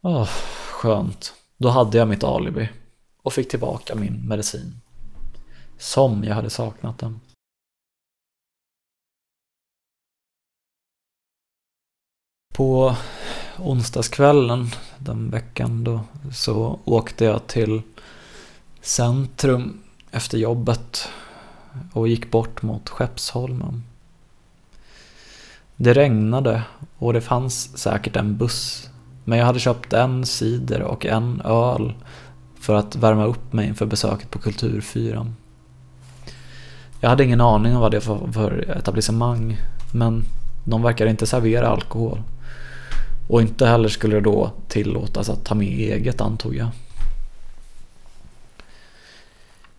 [0.00, 0.28] Åh,
[0.70, 1.34] skönt.
[1.56, 2.68] Då hade jag mitt alibi
[3.22, 4.80] och fick tillbaka min medicin.
[5.78, 7.20] Som jag hade saknat den.
[12.54, 12.96] På
[13.62, 16.00] onsdagskvällen den veckan då
[16.32, 17.82] så åkte jag till
[18.80, 21.08] centrum efter jobbet
[21.92, 23.84] och gick bort mot Skeppsholmen.
[25.76, 26.62] Det regnade
[26.98, 28.90] och det fanns säkert en buss
[29.24, 31.94] men jag hade köpt en cider och en öl
[32.60, 35.36] för att värma upp mig inför besöket på Kulturfyran.
[37.00, 39.56] Jag hade ingen aning om vad det var för etablissemang,
[39.94, 40.24] men
[40.64, 42.22] de verkade inte servera alkohol.
[43.30, 46.68] Och inte heller skulle det då tillåtas att ta med eget antog jag.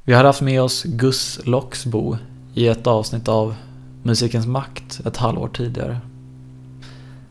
[0.04, 2.18] Vi hade haft med oss Gus Loxbo
[2.54, 3.56] i ett avsnitt av
[4.04, 6.00] Musikens makt ett halvår tidigare.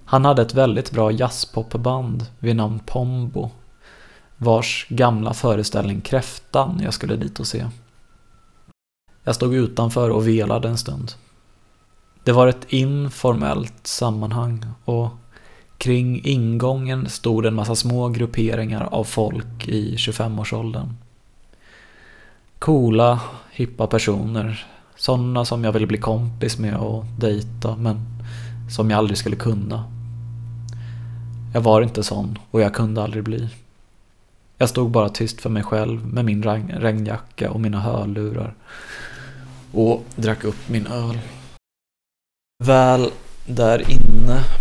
[0.05, 3.51] Han hade ett väldigt bra jazzpopband vid namn Pombo
[4.37, 7.67] vars gamla föreställning Kräftan jag skulle dit och se.
[9.25, 11.13] Jag stod utanför och velade en stund.
[12.25, 15.11] Det var ett informellt sammanhang och
[15.81, 20.95] Kring ingången stod en massa små grupperingar av folk i 25-årsåldern.
[22.59, 23.21] Coola,
[23.51, 24.67] hippa personer.
[24.97, 28.01] Sådana som jag ville bli kompis med och dejta, men
[28.71, 29.85] som jag aldrig skulle kunna.
[31.55, 33.49] Jag var inte sån och jag kunde aldrig bli.
[34.59, 38.55] Jag stod bara tyst för mig själv med min regnjacka och mina hörlurar
[39.73, 41.19] och drack upp min öl.
[42.65, 43.11] Väl
[43.47, 44.60] där inne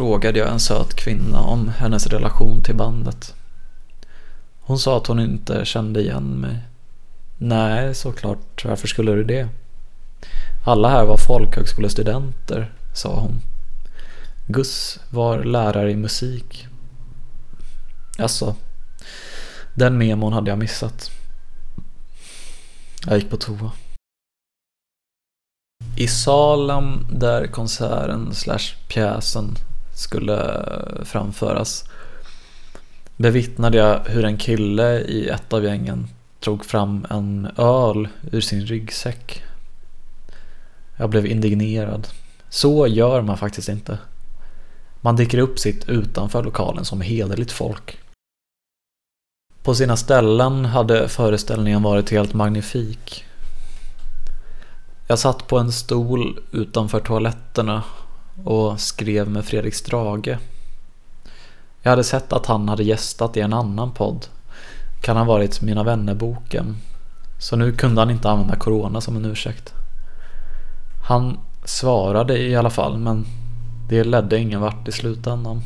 [0.00, 3.34] frågade jag en söt kvinna om hennes relation till bandet.
[4.60, 6.58] Hon sa att hon inte kände igen mig.
[7.38, 8.64] Nej, såklart.
[8.64, 9.48] Varför skulle du det?
[10.64, 13.40] Alla här var folkhögskolestudenter, sa hon.
[14.46, 16.66] Gus var lärare i musik.
[18.18, 18.54] Alltså,
[19.74, 21.10] den memon hade jag missat.
[23.06, 23.72] Jag gick på toa.
[25.96, 29.56] I salen där konserten slash pjäsen
[30.00, 30.64] skulle
[31.04, 31.84] framföras
[33.16, 36.08] bevittnade jag hur en kille i ett av gängen
[36.40, 39.42] drog fram en öl ur sin ryggsäck.
[40.96, 42.08] Jag blev indignerad.
[42.48, 43.98] Så gör man faktiskt inte.
[45.00, 47.98] Man dyker upp sitt utanför lokalen som hederligt folk.
[49.62, 53.24] På sina ställen hade föreställningen varit helt magnifik.
[55.08, 57.82] Jag satt på en stol utanför toaletterna
[58.44, 60.38] och skrev med Fredrik Strage.
[61.82, 64.26] Jag hade sett att han hade gästat i en annan podd.
[65.02, 66.76] Kan ha varit Mina vännerboken.
[67.38, 69.72] Så nu kunde han inte använda corona som en ursäkt.
[71.08, 73.26] Han svarade i alla fall men
[73.88, 75.62] det ledde ingen vart i slutändan.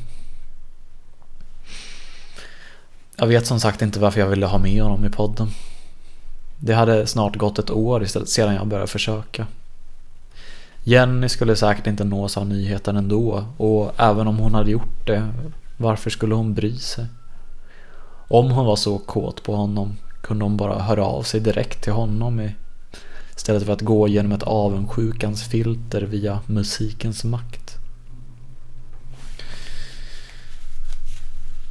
[3.16, 5.48] Jag vet som sagt inte varför jag ville ha med honom i podden.
[6.58, 9.46] Det hade snart gått ett år istället sedan jag började försöka.
[10.86, 15.32] Jenny skulle säkert inte nås av nyheten ändå och även om hon hade gjort det,
[15.76, 17.06] varför skulle hon bry sig?
[18.28, 21.92] Om hon var så kåt på honom kunde hon bara höra av sig direkt till
[21.92, 22.50] honom
[23.36, 27.76] istället för att gå genom ett avundsjukans filter via musikens makt.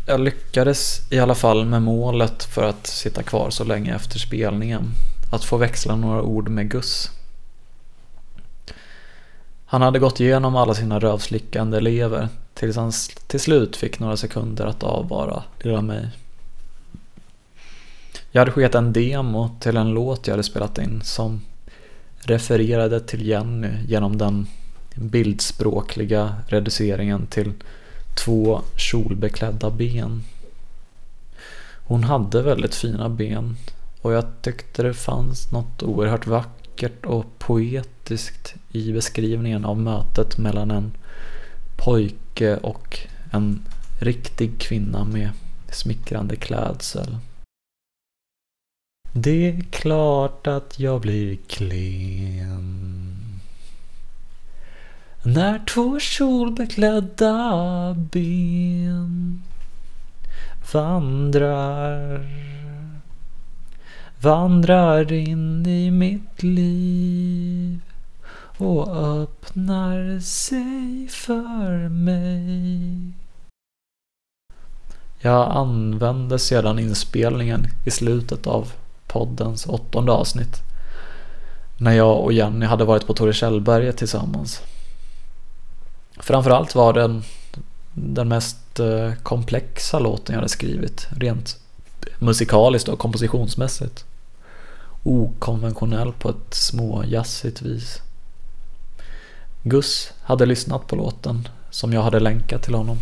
[0.07, 4.91] Jag lyckades i alla fall med målet för att sitta kvar så länge efter spelningen.
[5.31, 7.11] Att få växla några ord med Gus.
[9.73, 12.91] Han hade gått igenom alla sina rövslickande elever tills han
[13.27, 16.09] till slut fick några sekunder att avvara lilla mig.
[18.31, 21.41] Jag hade skickat en demo till en låt jag hade spelat in som
[22.19, 24.47] refererade till Jenny genom den
[24.95, 27.51] bildspråkliga reduceringen till
[28.25, 30.23] två kjolbeklädda ben.
[31.85, 33.57] Hon hade väldigt fina ben
[34.01, 40.71] och jag tyckte det fanns något oerhört vackert och poetiskt i beskrivningen av mötet mellan
[40.71, 40.91] en
[41.75, 42.99] pojke och
[43.31, 43.61] en
[43.99, 45.29] riktig kvinna med
[45.71, 47.17] smickrande klädsel.
[49.13, 52.93] Det är klart att jag blir klen
[55.25, 59.41] när två kjolbeklädda ben
[60.73, 62.29] vandrar
[64.21, 67.81] vandrar in i mitt liv
[68.63, 73.13] och öppnar sig för mig.
[75.19, 78.71] Jag använde sedan inspelningen i slutet av
[79.07, 80.57] poddens åttonde avsnitt
[81.77, 84.61] när jag och Jenny hade varit på Torre tillsammans.
[86.19, 87.23] Framförallt var den
[87.93, 91.07] den mest eh, komplexa låten jag hade skrivit.
[91.09, 91.59] Rent
[92.19, 94.05] musikaliskt och kompositionsmässigt.
[95.03, 98.01] Okonventionell på ett småjazzigt vis.
[99.63, 102.97] Gus hade lyssnat på låten som jag hade länkat till honom.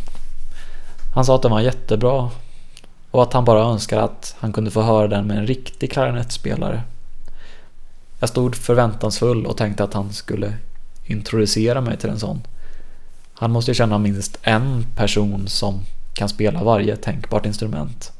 [1.14, 2.30] Han sa att den var jättebra
[3.12, 6.84] och att han bara önskade att han kunde få höra den med en riktig klarinettspelare.
[8.20, 10.54] Jag stod förväntansfull och tänkte att han skulle
[11.06, 12.42] introducera mig till en sån.
[13.34, 15.80] Han måste ju känna minst en person som
[16.14, 18.12] kan spela varje tänkbart instrument.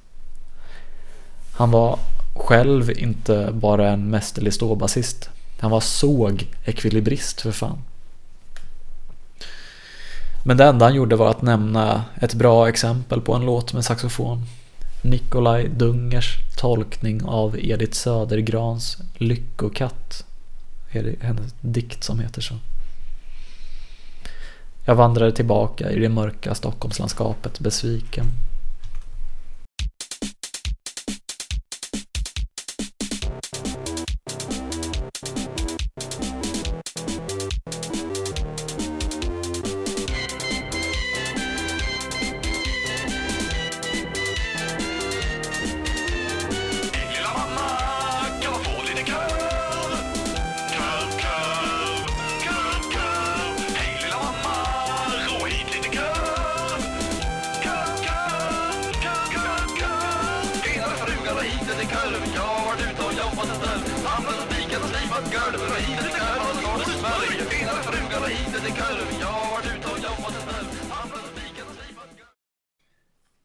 [1.52, 2.00] Han var
[2.36, 5.30] själv inte bara en mästerlig ståbasist.
[5.60, 7.78] Han var såg-ekvilibrist för fan.
[10.44, 13.86] Men det enda han gjorde var att nämna ett bra exempel på en låt med
[13.86, 14.46] saxofon.
[15.04, 20.26] Nikolaj Dungers tolkning av Edith Södergrans Lyckokatt.
[20.92, 22.54] Är det hennes dikt som heter så.
[24.86, 28.26] Jag vandrade tillbaka i det mörka Stockholmslandskapet besviken.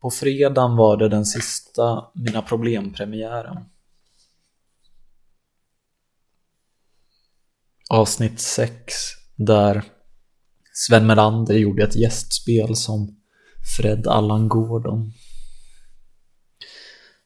[0.07, 3.65] På fredagen var det den sista Mina Problem-premiären.
[7.91, 8.95] Avsnitt 6
[9.37, 9.85] där
[10.73, 13.21] Sven Melander gjorde ett gästspel som
[13.77, 15.13] Fred Allan Gordon.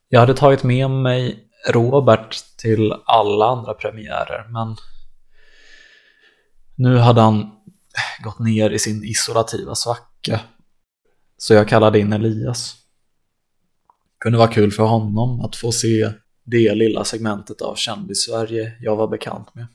[0.09, 4.77] Jag hade tagit med mig Robert till alla andra premiärer men
[6.75, 7.51] nu hade han
[8.25, 10.41] gått ner i sin isolativa svacka
[11.43, 12.77] så jag kallade in Elias.
[14.19, 16.13] Kunde vara kul för honom att få se
[16.45, 19.67] det lilla segmentet av kändis-Sverige jag var bekant med.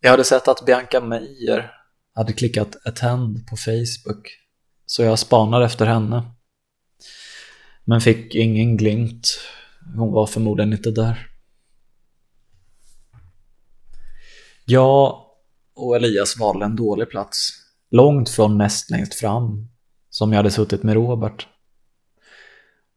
[0.00, 1.70] Jag hade sett att Bianca Meijer
[2.14, 4.28] hade klickat attend på Facebook
[4.86, 6.30] så jag spanade efter henne.
[7.84, 9.40] Men fick ingen glimt.
[9.96, 11.28] Hon var förmodligen inte där.
[14.64, 15.24] Jag
[15.74, 17.50] och Elias valde en dålig plats.
[17.90, 19.75] Långt från näst längst fram
[20.16, 21.46] som jag hade suttit med Robert.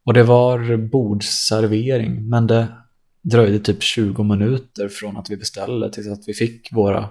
[0.06, 2.68] Och det var bordsservering, men det
[3.22, 7.10] dröjde typ 20 minuter från att vi beställde tills att vi fick våra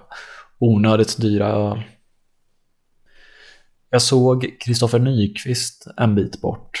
[0.59, 1.81] onödigt dyra öl.
[3.89, 6.79] Jag såg Kristoffer Nyqvist en bit bort.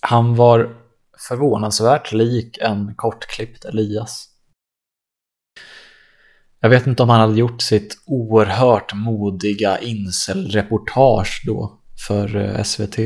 [0.00, 0.76] Han var
[1.28, 4.28] förvånansvärt lik en kortklippt Elias.
[6.64, 11.72] Jag vet inte om han hade gjort sitt oerhört modiga incelreportage då
[12.08, 12.98] för eh, SVT.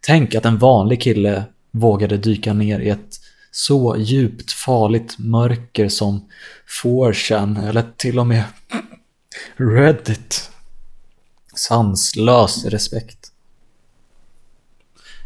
[0.00, 3.20] Tänk att en vanlig kille vågade dyka ner i ett
[3.50, 6.28] så djupt farligt mörker som
[6.82, 8.44] 4chan eller till och med
[9.56, 10.50] Reddit.
[11.54, 13.32] Sanslös respekt.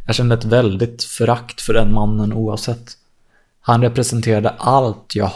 [0.07, 2.93] Jag kände ett väldigt förakt för den mannen oavsett.
[3.61, 5.27] Han representerade allt jag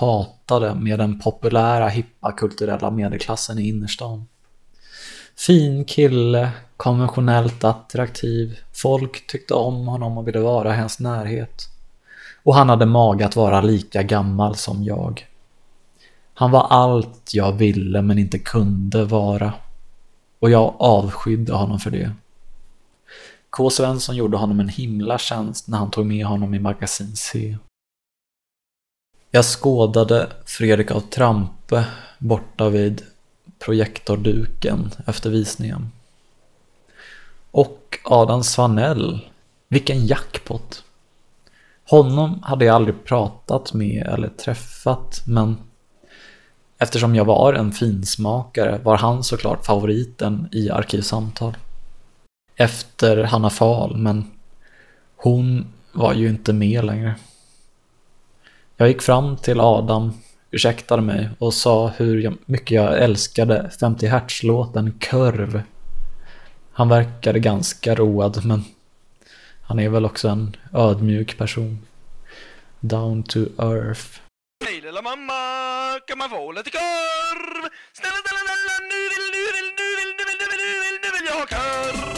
[0.49, 4.27] hatade med den populära hippa kulturella medelklassen i innerstan.
[5.37, 11.69] Fin kille, konventionellt attraktiv, folk tyckte om honom och ville vara i hans närhet.
[12.45, 15.27] Och han hade mage att vara lika gammal som jag.
[16.35, 19.53] Han var allt jag ville men inte kunde vara.
[20.39, 22.11] Och jag avskydde honom för det.
[23.51, 23.71] K.
[23.71, 27.57] Svensson gjorde honom en himla tjänst när han tog med honom i magasin C.
[29.37, 31.85] Jag skådade Fredrik av Trampe
[32.19, 33.03] borta vid
[33.59, 35.93] projektorduken efter visningen.
[37.51, 39.21] Och Adam Svanell,
[39.69, 40.85] vilken jackpot!
[41.85, 45.57] Honom hade jag aldrig pratat med eller träffat, men
[46.79, 51.57] eftersom jag var en finsmakare var han såklart favoriten i Arkivsamtal.
[52.55, 54.31] Efter Hanna Fahl, men
[55.17, 57.15] hon var ju inte med längre.
[58.79, 60.13] Jag gick fram till Adam,
[60.51, 65.63] ursäktade mig och sa hur mycket jag älskade 50 Hertz-låten Körv.
[66.73, 68.65] Han verkade ganska road, men
[69.63, 71.87] han är väl också en ödmjuk person.
[72.81, 74.21] Down to earth.
[74.65, 75.33] Hej lilla mamma,
[76.07, 77.69] kan man få lite korv?
[77.93, 80.99] Snälla, snälla, snälla, nu vill, nu vill, nu vill, nu vill, nu vill, nu vill,
[81.03, 82.16] nu vill jag ha korv!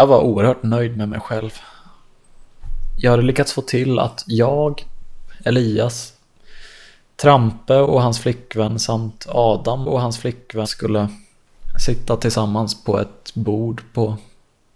[0.00, 1.50] Jag var oerhört nöjd med mig själv.
[2.98, 4.86] Jag hade lyckats få till att jag,
[5.44, 6.12] Elias,
[7.16, 11.08] Trampe och hans flickvän samt Adam och hans flickvän skulle
[11.86, 14.16] sitta tillsammans på ett bord på,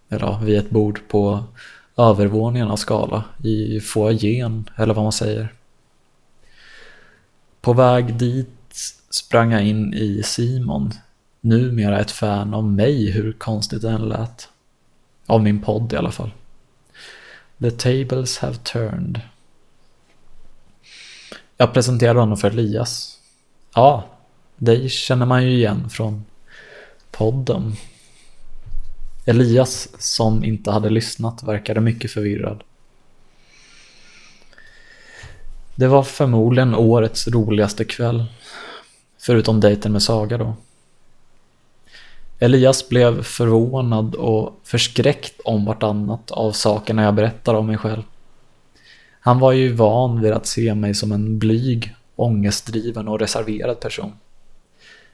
[0.08, 1.44] eller ja, vid ett bord på
[1.96, 5.52] övervåningen av Skala i foajén, eller vad man säger.
[7.60, 8.76] På väg dit
[9.10, 10.92] sprang jag in i Simon,
[11.40, 14.48] numera ett fan av mig, hur konstigt det än lät.
[15.26, 16.30] Av min podd i alla fall.
[17.60, 19.20] The tables have turned.
[21.56, 23.18] Jag presenterade honom för Elias.
[23.74, 24.04] Ja,
[24.56, 26.24] dig känner man ju igen från
[27.10, 27.76] podden.
[29.26, 32.62] Elias, som inte hade lyssnat, verkade mycket förvirrad.
[35.74, 38.24] Det var förmodligen årets roligaste kväll.
[39.18, 40.56] Förutom dejten med Saga då.
[42.44, 48.02] Elias blev förvånad och förskräckt om vartannat av sakerna jag berättade om mig själv.
[49.20, 54.12] Han var ju van vid att se mig som en blyg, ångestdriven och reserverad person.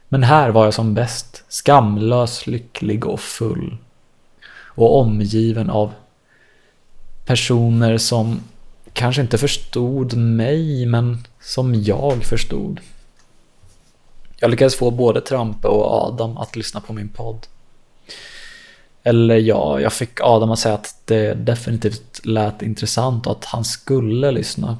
[0.08, 3.76] Men här var jag som bäst, skamlös, lycklig och full.
[4.52, 5.92] Och omgiven av
[7.24, 8.40] personer som
[8.92, 12.80] kanske inte förstod mig, men som jag förstod.
[14.40, 17.46] Jag lyckades få både Trampe och Adam att lyssna på min podd.
[19.02, 23.64] Eller ja, jag fick Adam att säga att det definitivt lät intressant och att han
[23.64, 24.76] skulle lyssna.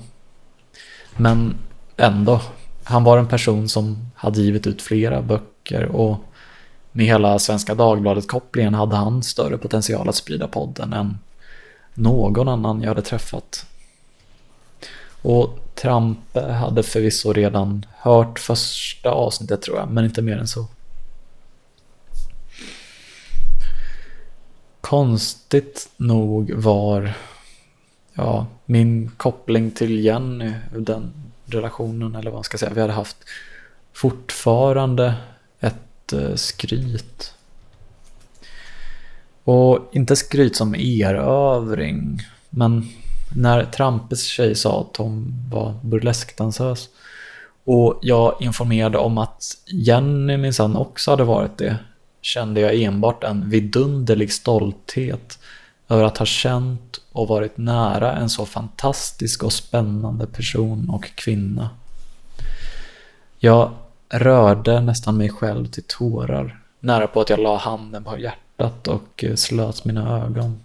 [1.17, 1.55] Men
[1.97, 2.41] ändå,
[2.85, 6.17] han var en person som hade givit ut flera böcker och
[6.93, 11.19] med hela Svenska Dagbladet-kopplingen hade han större potential att sprida podden än
[11.95, 13.67] någon annan jag hade träffat.
[15.23, 20.67] Och Trampe hade förvisso redan hört första avsnittet tror jag, men inte mer än så.
[24.81, 27.13] Konstigt nog var
[28.15, 31.13] ja, min koppling till Jenny, den
[31.47, 33.17] relationen eller vad man ska säga, vi hade haft
[33.93, 35.15] fortfarande
[35.61, 37.35] ett eh, skryt.
[39.45, 42.89] Och inte skryt som erövring, men
[43.37, 46.89] när Trampes tjej sa att hon var burleskdansös
[47.65, 51.77] och jag informerade om att Jenny minsann också hade varit det
[52.23, 55.39] kände jag enbart en vidunderlig stolthet
[55.89, 61.71] över att ha känt och varit nära en så fantastisk och spännande person och kvinna.
[63.39, 63.73] Jag
[64.09, 69.25] rörde nästan mig själv till tårar, nära på att jag la handen på hjärtat och
[69.35, 70.61] slöt mina ögon.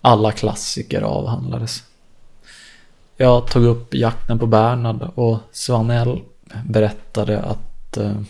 [0.00, 1.82] Alla klassiker avhandlades.
[3.16, 6.20] Jag tog upp jakten på Bernhard och Svanell
[6.64, 8.20] berättade att eh,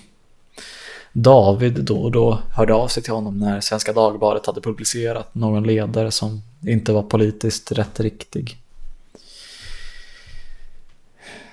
[1.13, 5.63] David då och då hörde av sig till honom när Svenska Dagbladet hade publicerat någon
[5.63, 8.57] ledare som inte var politiskt rätt riktig.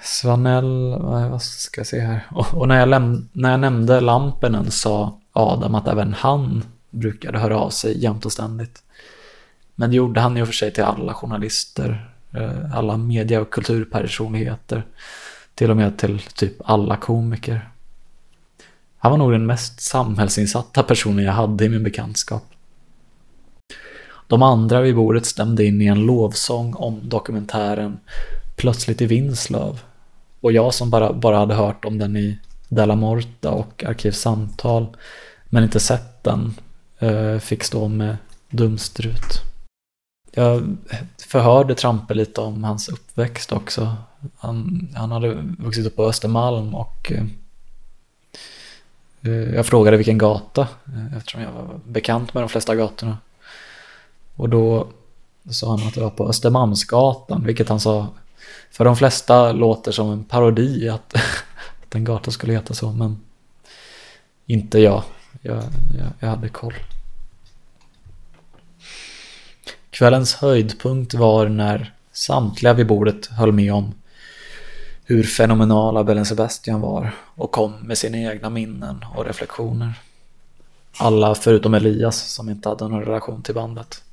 [0.04, 2.28] Svanell, vad ska jag se här?
[2.32, 7.40] Och, och när, jag läm- när jag nämnde Lampenen sa Adam att även han brukade
[7.40, 8.84] höra av sig jämt och ständigt.
[9.76, 14.86] Men det gjorde han ju för sig till alla journalister, eh, alla media och kulturpersonligheter.
[15.56, 17.70] Till och med till typ alla komiker.
[18.98, 22.44] Han var nog den mest samhällsinsatta personen jag hade i min bekantskap.
[24.28, 28.00] De andra vid bordet stämde in i en lovsång om dokumentären
[28.56, 29.82] Plötsligt i Vinslöv.
[30.42, 34.98] Och jag som bara, bara hade hört om den i Della Morta och Arkivsamtal
[35.46, 36.54] men inte sett den
[37.00, 38.18] eh, fick stå med
[38.50, 39.42] dumstrut.
[40.38, 40.78] Jag
[41.28, 43.96] förhörde Trampe lite om hans uppväxt också.
[44.38, 47.26] Han, han hade vuxit upp på Östermalm och eh,
[49.32, 53.18] jag frågade vilken gata eh, eftersom jag var bekant med de flesta gatorna.
[54.36, 54.88] Och då
[55.50, 58.08] sa han att det var på Östermalmsgatan, vilket han sa
[58.72, 61.14] för de flesta låter som en parodi att,
[61.84, 63.22] att en gata skulle heta så, men
[64.46, 65.04] inte jag.
[65.42, 65.64] Jag,
[65.98, 66.74] jag, jag hade koll.
[69.96, 73.94] Kvällens höjdpunkt var när samtliga vid bordet höll med om
[75.04, 79.94] hur fenomenala Bellen Sebastian var och kom med sina egna minnen och reflektioner.
[80.98, 84.04] Alla förutom Elias som inte hade någon relation till bandet.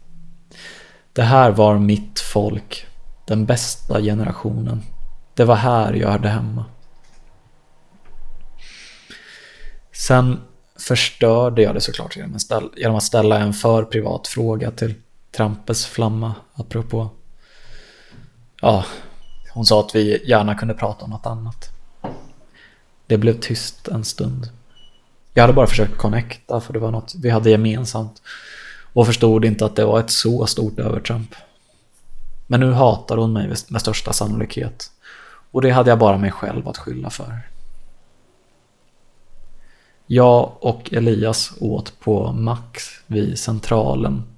[1.12, 2.86] Det här var mitt folk,
[3.26, 4.82] den bästa generationen.
[5.34, 6.64] Det var här jag hörde hemma.
[9.92, 10.40] Sen
[10.88, 12.16] förstörde jag det såklart
[12.76, 14.94] genom att ställa en för privat fråga till
[15.36, 17.10] Trampes flamma apropå.
[18.60, 18.84] Ja,
[19.52, 21.70] hon sa att vi gärna kunde prata om något annat.
[23.06, 24.50] Det blev tyst en stund.
[25.34, 28.22] Jag hade bara försökt connecta för det var något vi hade gemensamt
[28.92, 31.34] och förstod inte att det var ett så stort övertramp.
[32.46, 34.90] Men nu hatar hon mig med största sannolikhet
[35.50, 37.40] och det hade jag bara mig själv att skylla för.
[40.06, 44.31] Jag och Elias åt på Max vid Centralen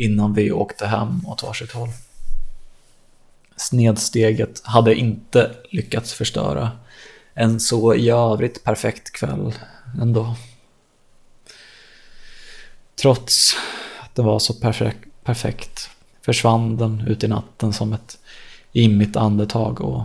[0.00, 1.88] innan vi åkte hem åt varsitt håll.
[3.56, 6.70] Snedsteget hade inte lyckats förstöra
[7.34, 9.54] en så i övrigt perfekt kväll
[10.00, 10.36] ändå.
[13.02, 13.56] Trots
[14.00, 15.90] att det var så perfekt, perfekt
[16.22, 18.18] försvann den ut i natten som ett
[18.72, 20.02] immigt andetag och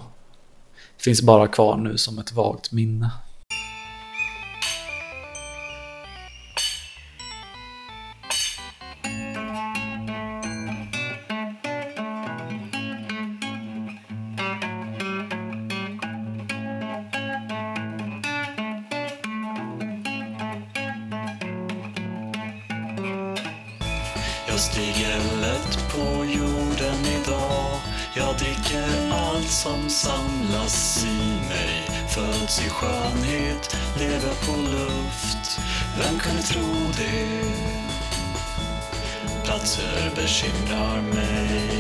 [0.97, 3.11] finns bara kvar nu som ett vagt minne.
[24.55, 27.79] Jag stiger lätt på jorden idag.
[28.13, 31.89] Jag dricker allt som samlas i mig.
[32.09, 35.59] Föds i skönhet, lever på luft.
[35.97, 37.41] Vem kunde tro det?
[39.43, 41.79] Platser bekymrar mig.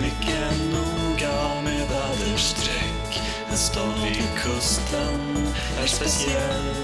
[0.00, 3.20] Mycket noga med väderstreck
[3.50, 5.48] En stad vid kusten
[5.82, 6.74] är speciell.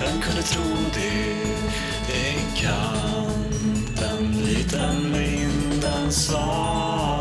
[0.00, 1.34] Vem kunde tro det?
[2.06, 3.49] Det kan
[4.20, 7.19] Liten vind, den sval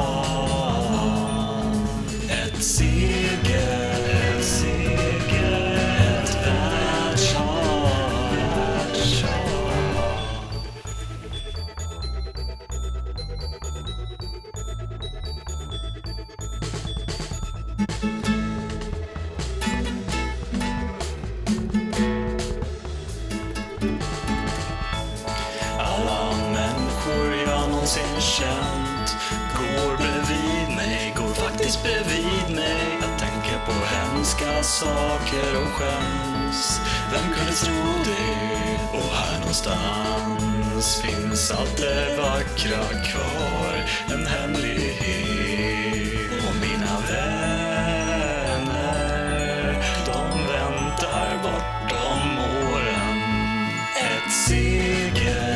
[54.29, 55.48] See again.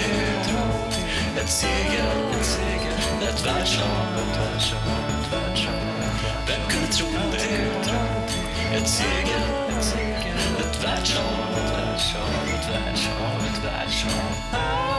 [0.00, 1.50] Ett djur Ett
[2.46, 4.06] segel, ett världshav
[6.46, 8.76] Vem kunde tro det?
[8.76, 9.42] Ett segel,
[10.60, 14.89] ett världshav Ett världshav, ett världshav